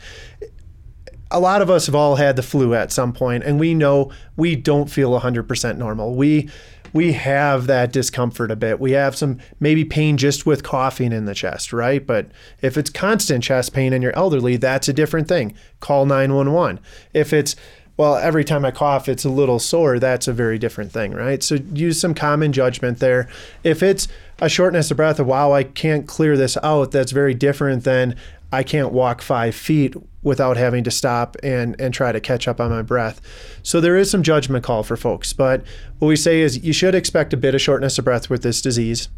[1.30, 4.10] A lot of us have all had the flu at some point, and we know
[4.36, 6.14] we don't feel 100% normal.
[6.14, 6.48] We
[6.92, 8.80] we have that discomfort a bit.
[8.80, 12.06] We have some maybe pain just with coughing in the chest, right?
[12.06, 12.30] But
[12.62, 15.54] if it's constant chest pain and you're elderly, that's a different thing.
[15.80, 16.80] Call 911.
[17.12, 17.56] If it's
[17.98, 19.98] well, every time I cough, it's a little sore.
[19.98, 21.42] That's a very different thing, right?
[21.42, 23.28] So use some common judgment there.
[23.64, 24.06] If it's
[24.40, 28.14] a shortness of breath of, wow, I can't clear this out, that's very different than
[28.52, 32.60] I can't walk five feet without having to stop and, and try to catch up
[32.60, 33.20] on my breath.
[33.62, 35.32] So there is some judgment call for folks.
[35.32, 35.62] But
[35.98, 38.60] what we say is you should expect a bit of shortness of breath with this
[38.60, 39.08] disease.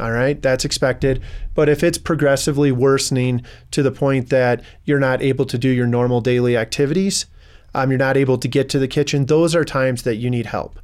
[0.00, 1.22] All right, that's expected.
[1.54, 3.42] But if it's progressively worsening
[3.72, 7.26] to the point that you're not able to do your normal daily activities,
[7.74, 10.46] um, you're not able to get to the kitchen, those are times that you need
[10.46, 10.78] help.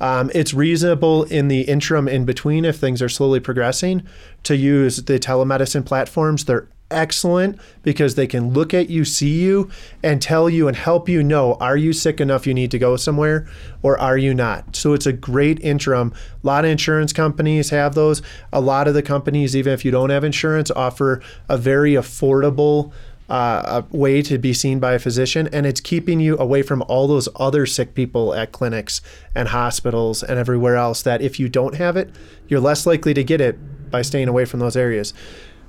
[0.00, 4.02] Um, it's reasonable in the interim in between, if things are slowly progressing,
[4.42, 6.44] to use the telemedicine platforms.
[6.44, 9.70] They're excellent because they can look at you, see you,
[10.02, 12.96] and tell you and help you know are you sick enough you need to go
[12.96, 13.46] somewhere
[13.82, 14.76] or are you not?
[14.76, 16.12] So it's a great interim.
[16.42, 18.22] A lot of insurance companies have those.
[18.52, 22.92] A lot of the companies, even if you don't have insurance, offer a very affordable
[23.32, 26.82] uh, a way to be seen by a physician, and it's keeping you away from
[26.82, 29.00] all those other sick people at clinics
[29.34, 31.02] and hospitals and everywhere else.
[31.02, 32.10] That if you don't have it,
[32.48, 35.14] you're less likely to get it by staying away from those areas.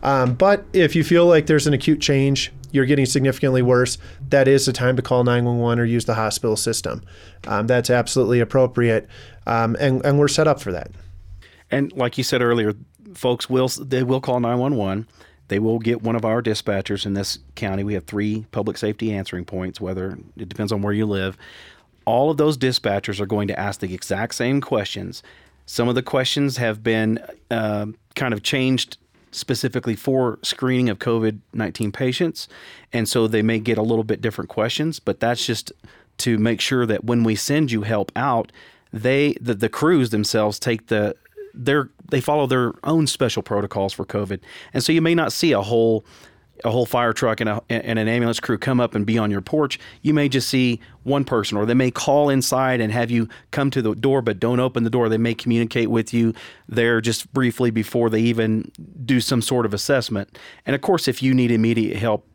[0.03, 3.97] Um, but if you feel like there's an acute change, you're getting significantly worse,
[4.29, 7.01] that is the time to call 911 or use the hospital system.
[7.47, 9.07] Um, that's absolutely appropriate,
[9.47, 10.91] um, and and we're set up for that.
[11.71, 12.73] And like you said earlier,
[13.15, 15.07] folks will they will call 911
[15.47, 17.83] they will get one of our dispatchers in this county.
[17.83, 21.37] We have three public safety answering points, whether it depends on where you live.
[22.05, 25.21] All of those dispatchers are going to ask the exact same questions.
[25.65, 27.19] Some of the questions have been
[27.51, 27.85] uh,
[28.15, 28.97] kind of changed
[29.33, 32.47] specifically for screening of COVID 19 patients.
[32.91, 35.71] And so they may get a little bit different questions, but that's just
[36.19, 38.51] to make sure that when we send you help out,
[38.91, 41.15] they the, the crews themselves take the
[41.53, 44.39] they're they follow their own special protocols for COVID,
[44.73, 46.05] and so you may not see a whole
[46.63, 49.29] a whole fire truck and, a, and an ambulance crew come up and be on
[49.29, 49.79] your porch.
[50.01, 53.69] You may just see one person, or they may call inside and have you come
[53.71, 55.09] to the door, but don't open the door.
[55.09, 56.33] They may communicate with you
[56.67, 58.71] there just briefly before they even
[59.05, 60.37] do some sort of assessment.
[60.65, 62.25] And of course, if you need immediate help,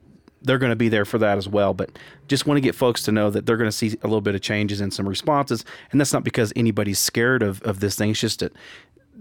[0.43, 1.75] they're going to be there for that as well.
[1.75, 4.21] But just want to get folks to know that they're going to see a little
[4.21, 5.65] bit of changes in some responses.
[5.91, 8.11] And that's not because anybody's scared of, of this thing.
[8.11, 8.53] It's just that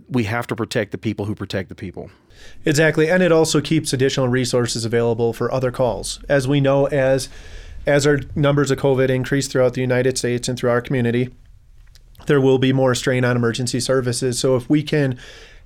[0.10, 2.10] we have to protect the people who protect the people.
[2.66, 6.24] Exactly, and it also keeps additional resources available for other calls.
[6.30, 7.30] As we know, as
[7.86, 11.34] as our numbers of COVID increase throughout the United States and through our community,
[12.26, 14.38] there will be more strain on emergency services.
[14.38, 15.18] So if we can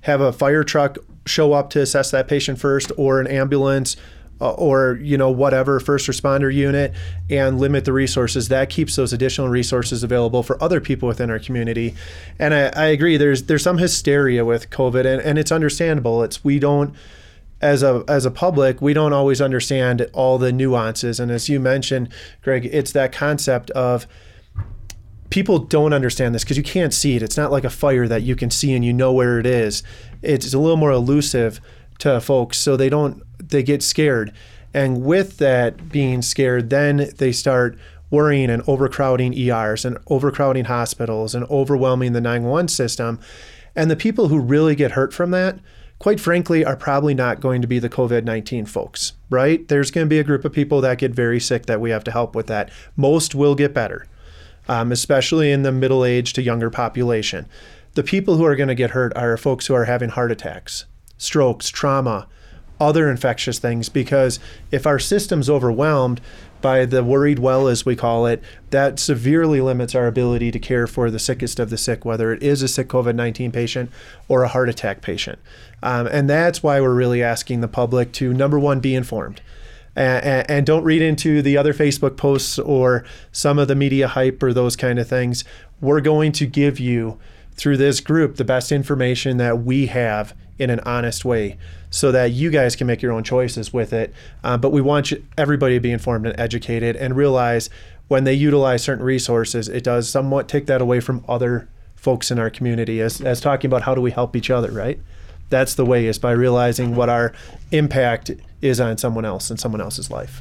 [0.02, 3.96] have a fire truck show up to assess that patient first, or an ambulance
[4.40, 6.92] Uh, or you know whatever first responder unit
[7.30, 11.38] and limit the resources that keeps those additional resources available for other people within our
[11.38, 11.94] community
[12.40, 16.42] and i, I agree there's there's some hysteria with covid and, and it's understandable it's
[16.42, 16.92] we don't
[17.62, 21.20] as a as a public, we don't always understand all the nuances.
[21.20, 22.08] And as you mentioned,
[22.42, 24.06] Greg, it's that concept of
[25.30, 27.22] people don't understand this because you can't see it.
[27.22, 29.82] It's not like a fire that you can see and you know where it is.
[30.20, 31.60] It's a little more elusive
[32.00, 34.32] to folks, so they don't they get scared.
[34.74, 37.78] And with that being scared, then they start
[38.10, 43.18] worrying and overcrowding ERs and overcrowding hospitals and overwhelming the 911 system.
[43.74, 45.58] And the people who really get hurt from that,
[45.98, 49.66] quite frankly, are probably not going to be the COVID 19 folks, right?
[49.68, 52.04] There's going to be a group of people that get very sick that we have
[52.04, 52.70] to help with that.
[52.96, 54.06] Most will get better,
[54.68, 57.46] um, especially in the middle age to younger population.
[57.94, 60.84] The people who are going to get hurt are folks who are having heart attacks,
[61.16, 62.26] strokes, trauma,
[62.80, 64.38] other infectious things because
[64.70, 66.20] if our system's overwhelmed
[66.62, 70.86] by the worried well, as we call it, that severely limits our ability to care
[70.86, 73.90] for the sickest of the sick, whether it is a sick COVID 19 patient
[74.28, 75.38] or a heart attack patient.
[75.82, 79.42] Um, and that's why we're really asking the public to number one, be informed.
[79.94, 84.42] And, and, don't read into the other Facebook posts or some of the media hype
[84.42, 85.44] or those kind of things.
[85.82, 87.18] We're going to give you,
[87.52, 91.58] through this group, the best information that we have in an honest way
[91.90, 94.14] so that you guys can make your own choices with it.
[94.44, 97.68] Uh, but we want you, everybody to be informed and educated and realize
[98.08, 102.38] when they utilize certain resources, it does somewhat take that away from other folks in
[102.38, 105.00] our community as, as talking about how do we help each other, right?
[105.50, 107.32] That's the way is by realizing what our
[107.72, 110.40] impact is on someone else and someone else's life.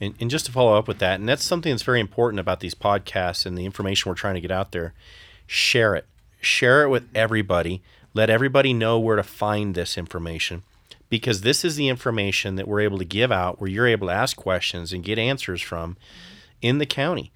[0.00, 2.60] And, and just to follow up with that, and that's something that's very important about
[2.60, 4.94] these podcasts and the information we're trying to get out there,
[5.46, 6.06] share it.
[6.40, 7.82] Share it with everybody.
[8.14, 10.62] Let everybody know where to find this information
[11.08, 14.12] because this is the information that we're able to give out where you're able to
[14.12, 15.96] ask questions and get answers from
[16.60, 17.32] in the county.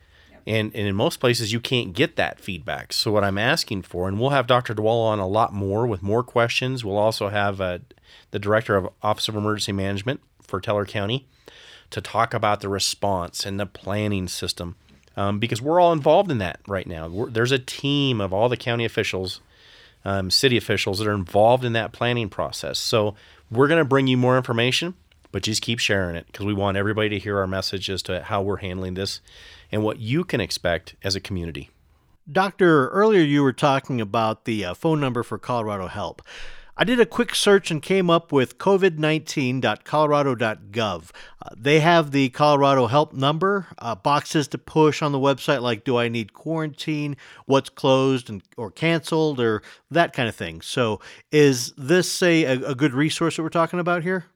[0.47, 2.93] And, and in most places, you can't get that feedback.
[2.93, 4.75] So, what I'm asking for, and we'll have Dr.
[4.75, 6.85] DeWall on a lot more with more questions.
[6.85, 7.81] We'll also have uh,
[8.31, 11.27] the Director of Office of Emergency Management for Teller County
[11.91, 14.77] to talk about the response and the planning system
[15.17, 17.09] um, because we're all involved in that right now.
[17.09, 19.41] We're, there's a team of all the county officials,
[20.07, 22.79] um, city officials that are involved in that planning process.
[22.79, 23.15] So,
[23.51, 24.95] we're going to bring you more information,
[25.33, 28.23] but just keep sharing it because we want everybody to hear our message as to
[28.23, 29.21] how we're handling this
[29.71, 31.71] and what you can expect as a community.
[32.31, 36.23] Doctor, earlier you were talking about the uh, phone number for Colorado Help.
[36.79, 41.11] I did a quick search and came up with covid19.colorado.gov.
[41.41, 45.85] Uh, they have the Colorado help number, uh, boxes to push on the website like
[45.85, 50.61] do I need quarantine, what's closed and or canceled or that kind of thing.
[50.61, 51.01] So
[51.33, 54.27] is this a, a good resource that we're talking about here?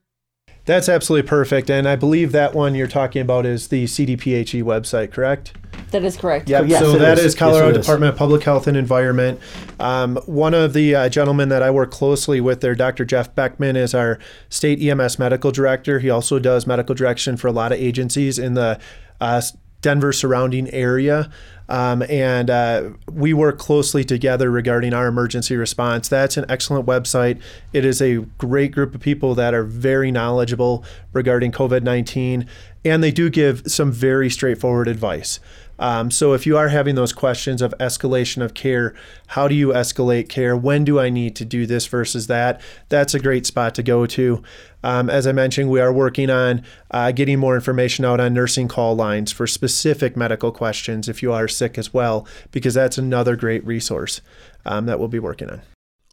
[0.65, 1.69] That's absolutely perfect.
[1.69, 5.53] And I believe that one you're talking about is the CDPHE website, correct?
[5.91, 6.49] That is correct.
[6.49, 6.67] Yep.
[6.67, 7.25] Yes, so that is.
[7.25, 7.85] is Colorado Yes, it is.
[7.85, 9.39] Department of Public Health and Environment.
[9.79, 13.03] Um, one of the uh, gentlemen that I work closely with there, Dr.
[13.03, 14.19] Jeff Beckman, is our
[14.49, 15.99] state EMS medical director.
[15.99, 18.79] He also does medical direction for a lot of agencies in the
[19.19, 19.41] uh,
[19.81, 21.29] Denver surrounding area.
[21.71, 26.09] Um, and uh, we work closely together regarding our emergency response.
[26.09, 27.41] That's an excellent website.
[27.71, 32.45] It is a great group of people that are very knowledgeable regarding COVID 19,
[32.83, 35.39] and they do give some very straightforward advice.
[35.81, 38.93] Um, so if you are having those questions of escalation of care,
[39.27, 40.55] how do you escalate care?
[40.55, 42.61] When do I need to do this versus that?
[42.89, 44.43] That's a great spot to go to.
[44.83, 48.67] Um, as I mentioned, we are working on uh, getting more information out on nursing
[48.67, 53.35] call lines for specific medical questions if you are sick as well, because that's another
[53.35, 54.21] great resource
[54.65, 55.61] um, that we'll be working on.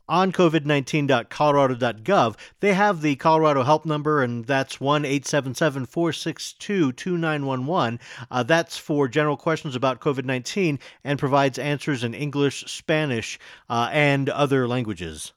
[0.08, 8.00] On covid19.colorado.gov, they have the Colorado help number, and that's 1 877 462 2911.
[8.30, 13.90] Uh, That's for general questions about COVID 19 and provides answers in English, Spanish, uh,
[13.92, 15.32] and other languages.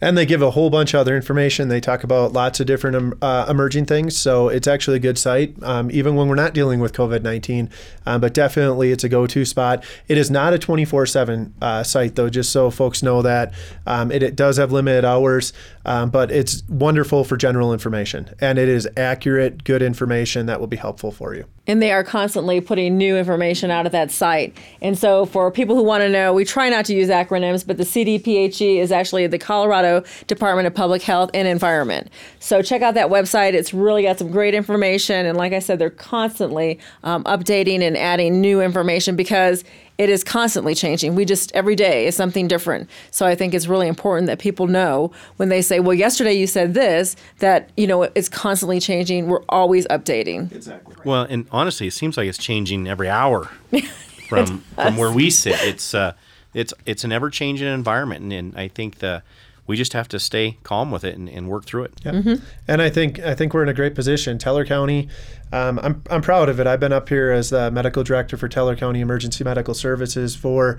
[0.00, 1.68] And they give a whole bunch of other information.
[1.68, 4.16] They talk about lots of different um, uh, emerging things.
[4.16, 7.70] So it's actually a good site, um, even when we're not dealing with COVID 19.
[8.04, 9.84] Um, but definitely it's a go to spot.
[10.08, 11.54] It is not a 24 uh, 7
[11.84, 13.54] site, though, just so folks know that.
[13.86, 15.52] Um, it, it does have limited hours,
[15.84, 18.34] um, but it's wonderful for general information.
[18.40, 21.44] And it is accurate, good information that will be helpful for you.
[21.66, 24.56] and they are constantly putting new information out of that site.
[24.82, 27.78] And so, for people who want to know, we try not to use acronyms, but
[27.78, 29.83] the CDPHE is actually the Colorado
[30.26, 32.10] Department of Public Health and Environment.
[32.40, 33.54] So, check out that website.
[33.54, 35.26] It's really got some great information.
[35.26, 39.64] And like I said, they're constantly um, updating and adding new information because
[39.96, 41.14] it is constantly changing.
[41.14, 42.90] We just, every day is something different.
[43.10, 46.46] So, I think it's really important that people know when they say, well, yesterday you
[46.46, 49.28] said this, that, you know, it's constantly changing.
[49.28, 50.50] We're always updating.
[50.52, 50.94] Exactly.
[51.04, 53.50] Well, and honestly, it seems like it's changing every hour
[54.28, 55.60] from from where we sit.
[55.62, 56.14] It's uh,
[56.52, 59.22] it's it's an ever changing environment, and, and I think the
[59.66, 62.00] we just have to stay calm with it and, and work through it.
[62.04, 62.40] Yep.
[62.68, 64.38] And I think I think we're in a great position.
[64.38, 65.08] Teller County,
[65.52, 66.66] um, I'm I'm proud of it.
[66.66, 70.78] I've been up here as the medical director for Teller County Emergency Medical Services for.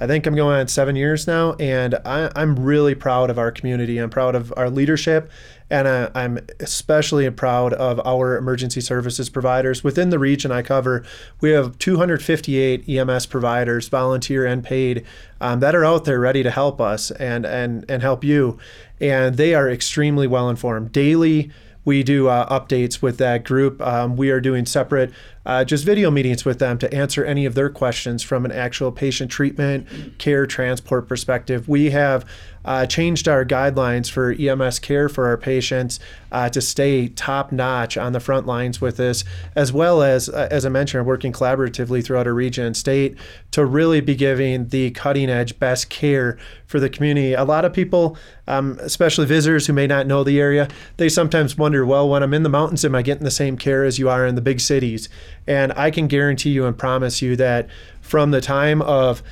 [0.00, 3.52] I think I'm going on seven years now, and I, I'm really proud of our
[3.52, 3.98] community.
[3.98, 5.30] I'm proud of our leadership,
[5.72, 11.02] and I, I'm especially proud of our emergency services providers within the region I cover.
[11.40, 15.04] We have 258 EMS providers, volunteer and paid,
[15.40, 18.58] um, that are out there ready to help us and and and help you,
[19.00, 21.50] and they are extremely well informed daily
[21.84, 23.80] we do uh, updates with that group.
[23.82, 25.12] Um, we are doing separate,
[25.44, 28.92] uh, just video meetings with them to answer any of their questions from an actual
[28.92, 29.86] patient treatment,
[30.18, 31.68] care, transport perspective.
[31.68, 32.24] We have
[32.64, 35.98] uh, changed our guidelines for EMS care for our patients
[36.30, 39.24] uh, to stay top notch on the front lines with this,
[39.56, 43.16] as well as, uh, as I mentioned, working collaboratively throughout our region and state
[43.50, 47.34] to really be giving the cutting edge best care for the community.
[47.34, 51.58] A lot of people, um, especially visitors who may not know the area, they sometimes
[51.58, 54.08] wonder, well, when I'm in the mountains, am I getting the same care as you
[54.08, 55.08] are in the big cities?
[55.46, 57.68] And I can guarantee you and promise you that
[58.00, 59.22] from the time of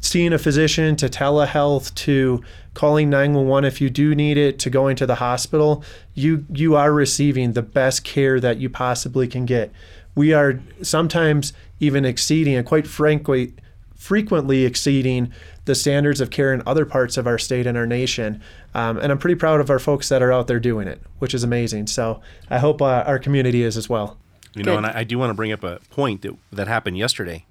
[0.00, 2.42] seeing a physician to telehealth to
[2.74, 5.82] calling 911 if you do need it to going to the hospital
[6.14, 9.72] you you are receiving the best care that you possibly can get.
[10.14, 13.54] We are sometimes even exceeding and quite frankly
[13.96, 15.32] frequently exceeding
[15.64, 18.40] the standards of care in other parts of our state and our nation.
[18.74, 21.34] Um, and i'm pretty proud of our folks that are out there doing it which
[21.34, 21.86] is amazing.
[21.86, 24.18] So i hope uh, our community is as well
[24.56, 26.96] You know, and I, I do want to bring up a point that that happened
[26.96, 27.44] yesterday.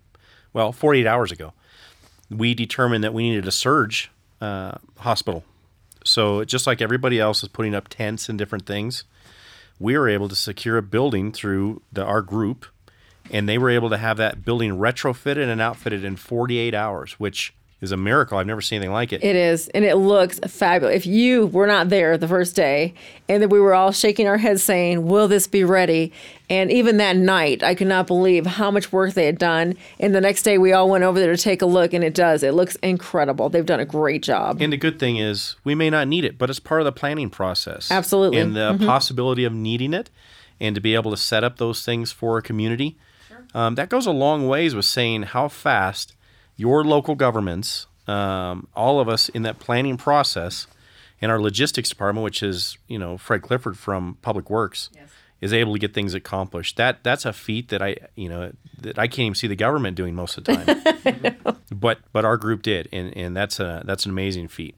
[0.54, 1.54] Well, 48 hours ago,
[2.30, 4.10] we determined that we needed a surge
[4.42, 5.44] uh, hospital.
[6.04, 9.04] So just like everybody else is putting up tents and different things,
[9.80, 12.66] we were able to secure a building through the, our group,
[13.32, 17.54] and they were able to have that building retrofitted and outfitted in 48 hours, which
[17.86, 18.38] is a miracle.
[18.38, 19.24] I've never seen anything like it.
[19.24, 20.96] It is, and it looks fabulous.
[20.96, 22.94] If you were not there the first day,
[23.30, 26.12] and that we were all shaking our heads saying, "Will this be ready?"
[26.50, 29.76] And even that night, I could not believe how much work they had done.
[30.00, 32.14] And the next day, we all went over there to take a look, and it
[32.14, 32.44] does.
[32.44, 33.50] It looks incredible.
[33.50, 34.62] They've done a great job.
[34.62, 36.92] And the good thing is, we may not need it, but it's part of the
[36.92, 37.90] planning process.
[37.90, 38.40] Absolutely.
[38.40, 40.10] And the possibility of needing it
[40.60, 42.96] and to be able to set up those things for a community,
[43.54, 46.14] um, that goes a long ways with saying how fast
[46.56, 50.68] your local governments, um, all of us in that planning process,
[51.22, 54.90] and our logistics department, which is, you know, Fred Clifford from Public Works.
[55.42, 56.78] Is able to get things accomplished.
[56.78, 59.96] That that's a feat that I you know that I can't even see the government
[59.96, 61.56] doing most of the time.
[61.76, 64.76] but but our group did, and, and that's a that's an amazing feat.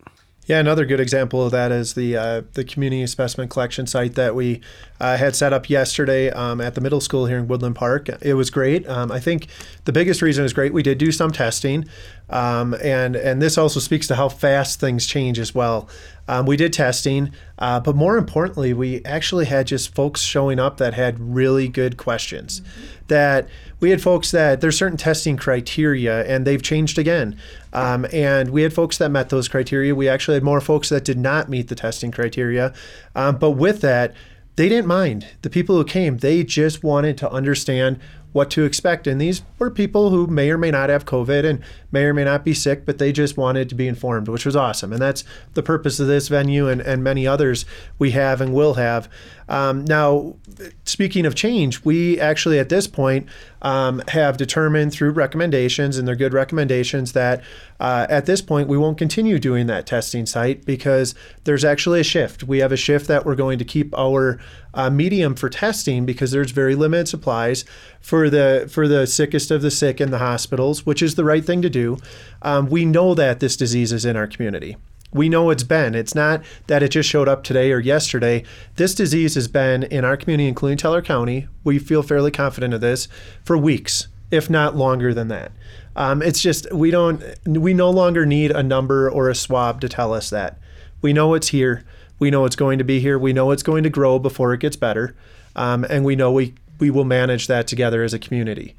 [0.47, 4.33] Yeah, another good example of that is the uh, the community specimen collection site that
[4.33, 4.61] we
[4.97, 8.07] uh, had set up yesterday um, at the middle school here in Woodland Park.
[8.21, 8.87] It was great.
[8.87, 9.47] Um, I think
[9.83, 11.83] the biggest reason was great, we did do some testing,
[12.29, 15.89] um, and and this also speaks to how fast things change as well.
[16.29, 20.77] Um, we did testing, uh, but more importantly, we actually had just folks showing up
[20.77, 22.61] that had really good questions.
[22.61, 22.96] Mm-hmm.
[23.07, 23.47] That
[23.79, 27.37] we had folks that there's certain testing criteria and they've changed again.
[27.73, 29.93] Um, and we had folks that met those criteria.
[29.93, 32.73] We actually had more folks that did not meet the testing criteria.
[33.15, 34.13] Um, but with that,
[34.55, 35.27] they didn't mind.
[35.43, 37.99] The people who came, they just wanted to understand
[38.33, 39.07] what to expect.
[39.07, 42.23] And these were people who may or may not have COVID and may or may
[42.23, 44.91] not be sick, but they just wanted to be informed, which was awesome.
[44.91, 47.65] And that's the purpose of this venue and, and many others
[47.97, 49.09] we have and will have.
[49.49, 50.35] Um, now,
[50.83, 53.27] speaking of change, we actually at this point
[53.61, 57.43] um, have determined through recommendations, and they're good recommendations, that
[57.79, 62.03] uh, at this point we won't continue doing that testing site because there's actually a
[62.03, 62.43] shift.
[62.43, 64.39] We have a shift that we're going to keep our
[64.73, 67.65] uh, medium for testing because there's very limited supplies
[67.99, 71.45] for the for the sickest of the sick in the hospitals, which is the right
[71.45, 71.97] thing to do.
[72.41, 74.77] Um, we know that this disease is in our community.
[75.13, 75.95] We know it's been.
[75.95, 78.43] It's not that it just showed up today or yesterday.
[78.75, 81.47] This disease has been in our community, including Teller County.
[81.63, 83.07] We feel fairly confident of this
[83.45, 85.51] for weeks, if not longer than that.
[85.95, 87.23] Um, it's just we don't.
[87.45, 90.59] We no longer need a number or a swab to tell us that.
[91.01, 91.83] We know it's here.
[92.19, 93.17] We know it's going to be here.
[93.17, 95.15] We know it's going to grow before it gets better,
[95.55, 98.75] um, and we know we we will manage that together as a community.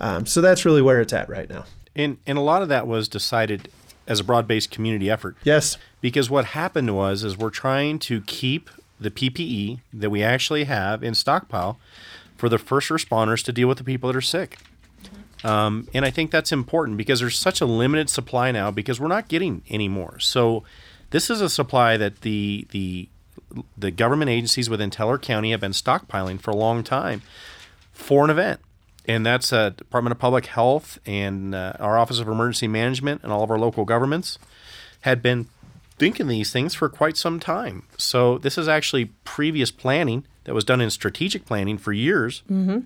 [0.00, 1.64] Um, so that's really where it's at right now.
[1.96, 3.68] And and a lot of that was decided
[4.10, 5.36] as a broad-based community effort.
[5.44, 5.78] Yes.
[6.00, 8.68] Because what happened was is we're trying to keep
[9.00, 11.78] the PPE that we actually have in stockpile
[12.36, 14.58] for the first responders to deal with the people that are sick.
[15.44, 19.08] Um, and I think that's important because there's such a limited supply now because we're
[19.08, 20.18] not getting any more.
[20.18, 20.64] So
[21.10, 23.08] this is a supply that the the
[23.76, 27.22] the government agencies within Teller County have been stockpiling for a long time
[27.92, 28.60] for an event.
[29.10, 33.32] And that's uh, Department of Public Health and uh, our Office of Emergency Management and
[33.32, 34.38] all of our local governments
[35.00, 35.48] had been
[35.98, 37.82] thinking these things for quite some time.
[37.98, 42.78] So this is actually previous planning that was done in strategic planning for years, mm-hmm.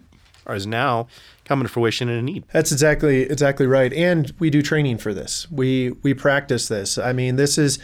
[0.51, 1.09] is now
[1.45, 2.45] coming to fruition in a need.
[2.53, 3.93] That's exactly exactly right.
[3.93, 5.47] And we do training for this.
[5.51, 6.97] We we practice this.
[6.97, 7.79] I mean, this is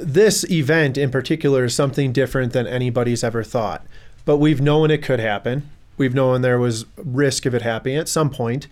[0.00, 3.84] this event in particular is something different than anybody's ever thought.
[4.24, 5.68] But we've known it could happen.
[5.98, 8.68] We've known there was risk of it happening at some point,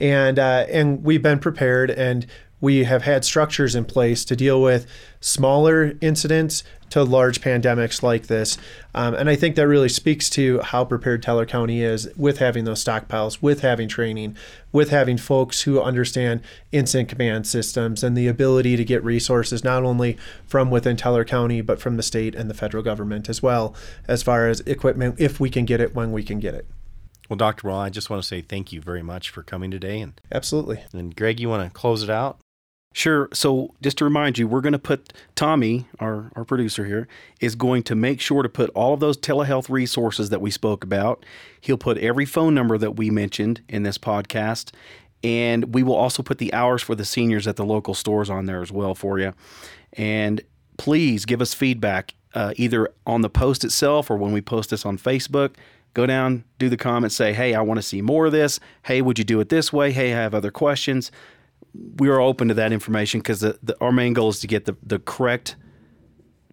[0.00, 2.26] and uh, and we've been prepared and
[2.60, 4.86] we have had structures in place to deal with
[5.20, 8.58] smaller incidents to large pandemics like this.
[8.94, 12.64] Um, and I think that really speaks to how prepared Teller County is with having
[12.64, 14.36] those stockpiles, with having training,
[14.72, 16.42] with having folks who understand
[16.72, 21.60] incident command systems and the ability to get resources not only from within Teller County,
[21.60, 23.74] but from the state and the federal government as well,
[24.08, 26.66] as far as equipment, if we can get it, when we can get it.
[27.28, 27.68] Well, Dr.
[27.68, 30.00] Well, I just want to say thank you very much for coming today.
[30.00, 30.82] And absolutely.
[30.92, 32.40] And Greg, you want to close it out?
[32.92, 33.28] Sure.
[33.32, 37.06] So just to remind you, we're going to put Tommy, our, our producer here,
[37.40, 40.82] is going to make sure to put all of those telehealth resources that we spoke
[40.82, 41.24] about.
[41.60, 44.72] He'll put every phone number that we mentioned in this podcast.
[45.22, 48.46] And we will also put the hours for the seniors at the local stores on
[48.46, 49.34] there as well for you.
[49.92, 50.40] And
[50.76, 54.84] please give us feedback uh, either on the post itself or when we post this
[54.84, 55.54] on Facebook.
[55.94, 58.58] Go down, do the comments, say, hey, I want to see more of this.
[58.84, 59.92] Hey, would you do it this way?
[59.92, 61.12] Hey, I have other questions
[61.74, 63.44] we are open to that information because
[63.80, 65.56] our main goal is to get the, the correct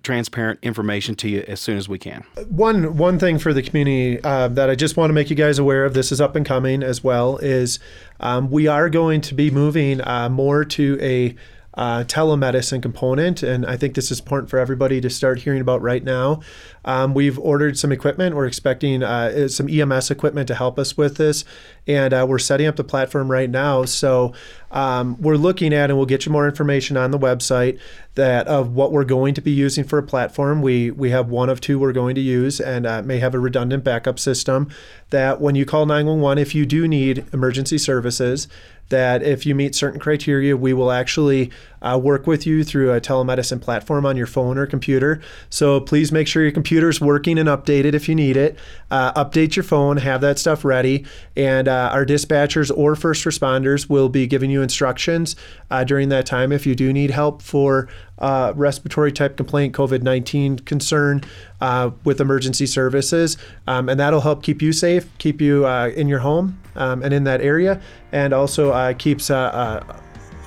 [0.04, 2.24] transparent information to you as soon as we can.
[2.48, 5.60] One one thing for the community uh, that I just want to make you guys
[5.60, 7.80] aware of, this is up and coming as well, is
[8.20, 11.36] um, we are going to be moving uh, more to a
[11.78, 15.80] uh, telemedicine component, and I think this is important for everybody to start hearing about
[15.84, 16.42] right now.
[16.84, 18.36] Um, we've ordered some equipment.
[18.36, 21.46] We're expecting uh, some EMS equipment to help us with this,
[21.86, 23.86] and uh, we're setting up the platform right now.
[23.86, 24.34] So
[24.72, 27.80] um, we're looking at, and we'll get you more information on the website
[28.16, 30.64] that of what we're going to be using for a platform.
[30.64, 33.40] We we have one of two we're going to use, and uh, may have a
[33.40, 34.72] redundant backup system.
[35.12, 38.48] That when you call 911, if you do need emergency services,
[38.90, 43.02] that if you meet certain criteria, we will actually uh, work with you through a
[43.02, 45.22] telemedicine platform on your phone or computer.
[45.50, 48.58] So please make sure your computer is working and updated if you need it.
[48.90, 53.90] Uh, update your phone, have that stuff ready, and uh, our dispatchers or first responders
[53.90, 55.36] will be giving you instructions
[55.70, 57.88] uh, during that time if you do need help for
[58.20, 61.22] uh, respiratory type complaint, COVID 19 concern
[61.62, 63.38] uh, with emergency services.
[63.68, 67.14] Um, and that'll help keep you safe, keep you uh, in your home um, and
[67.14, 70.00] in that area, and also uh, keeps uh, uh,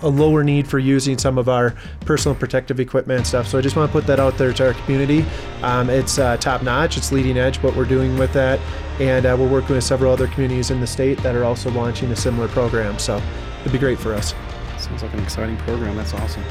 [0.02, 3.46] a lower need for using some of our personal protective equipment and stuff.
[3.46, 5.26] So I just want to put that out there to our community.
[5.62, 8.58] Um, it's top notch, it's leading edge what we're doing with that,
[8.98, 12.16] and we're working with several other communities in the state that are also launching a
[12.16, 12.98] similar program.
[12.98, 13.22] So
[13.60, 14.34] it'd be great for us.
[14.78, 15.96] Sounds like an exciting program.
[15.96, 16.44] That's awesome.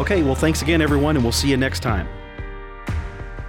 [0.00, 2.08] Okay, well, thanks again, everyone, and we'll see you next time.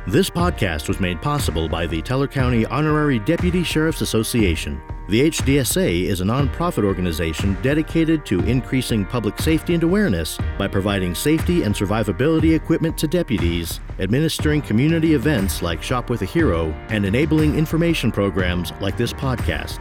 [0.06, 4.82] This podcast was made possible by the Teller County Honorary Deputy Sheriff's Association.
[5.08, 11.16] The HDSA is a nonprofit organization dedicated to increasing public safety and awareness by providing
[11.16, 17.06] safety and survivability equipment to deputies, administering community events like Shop with a Hero, and
[17.06, 19.80] enabling information programs like this podcast.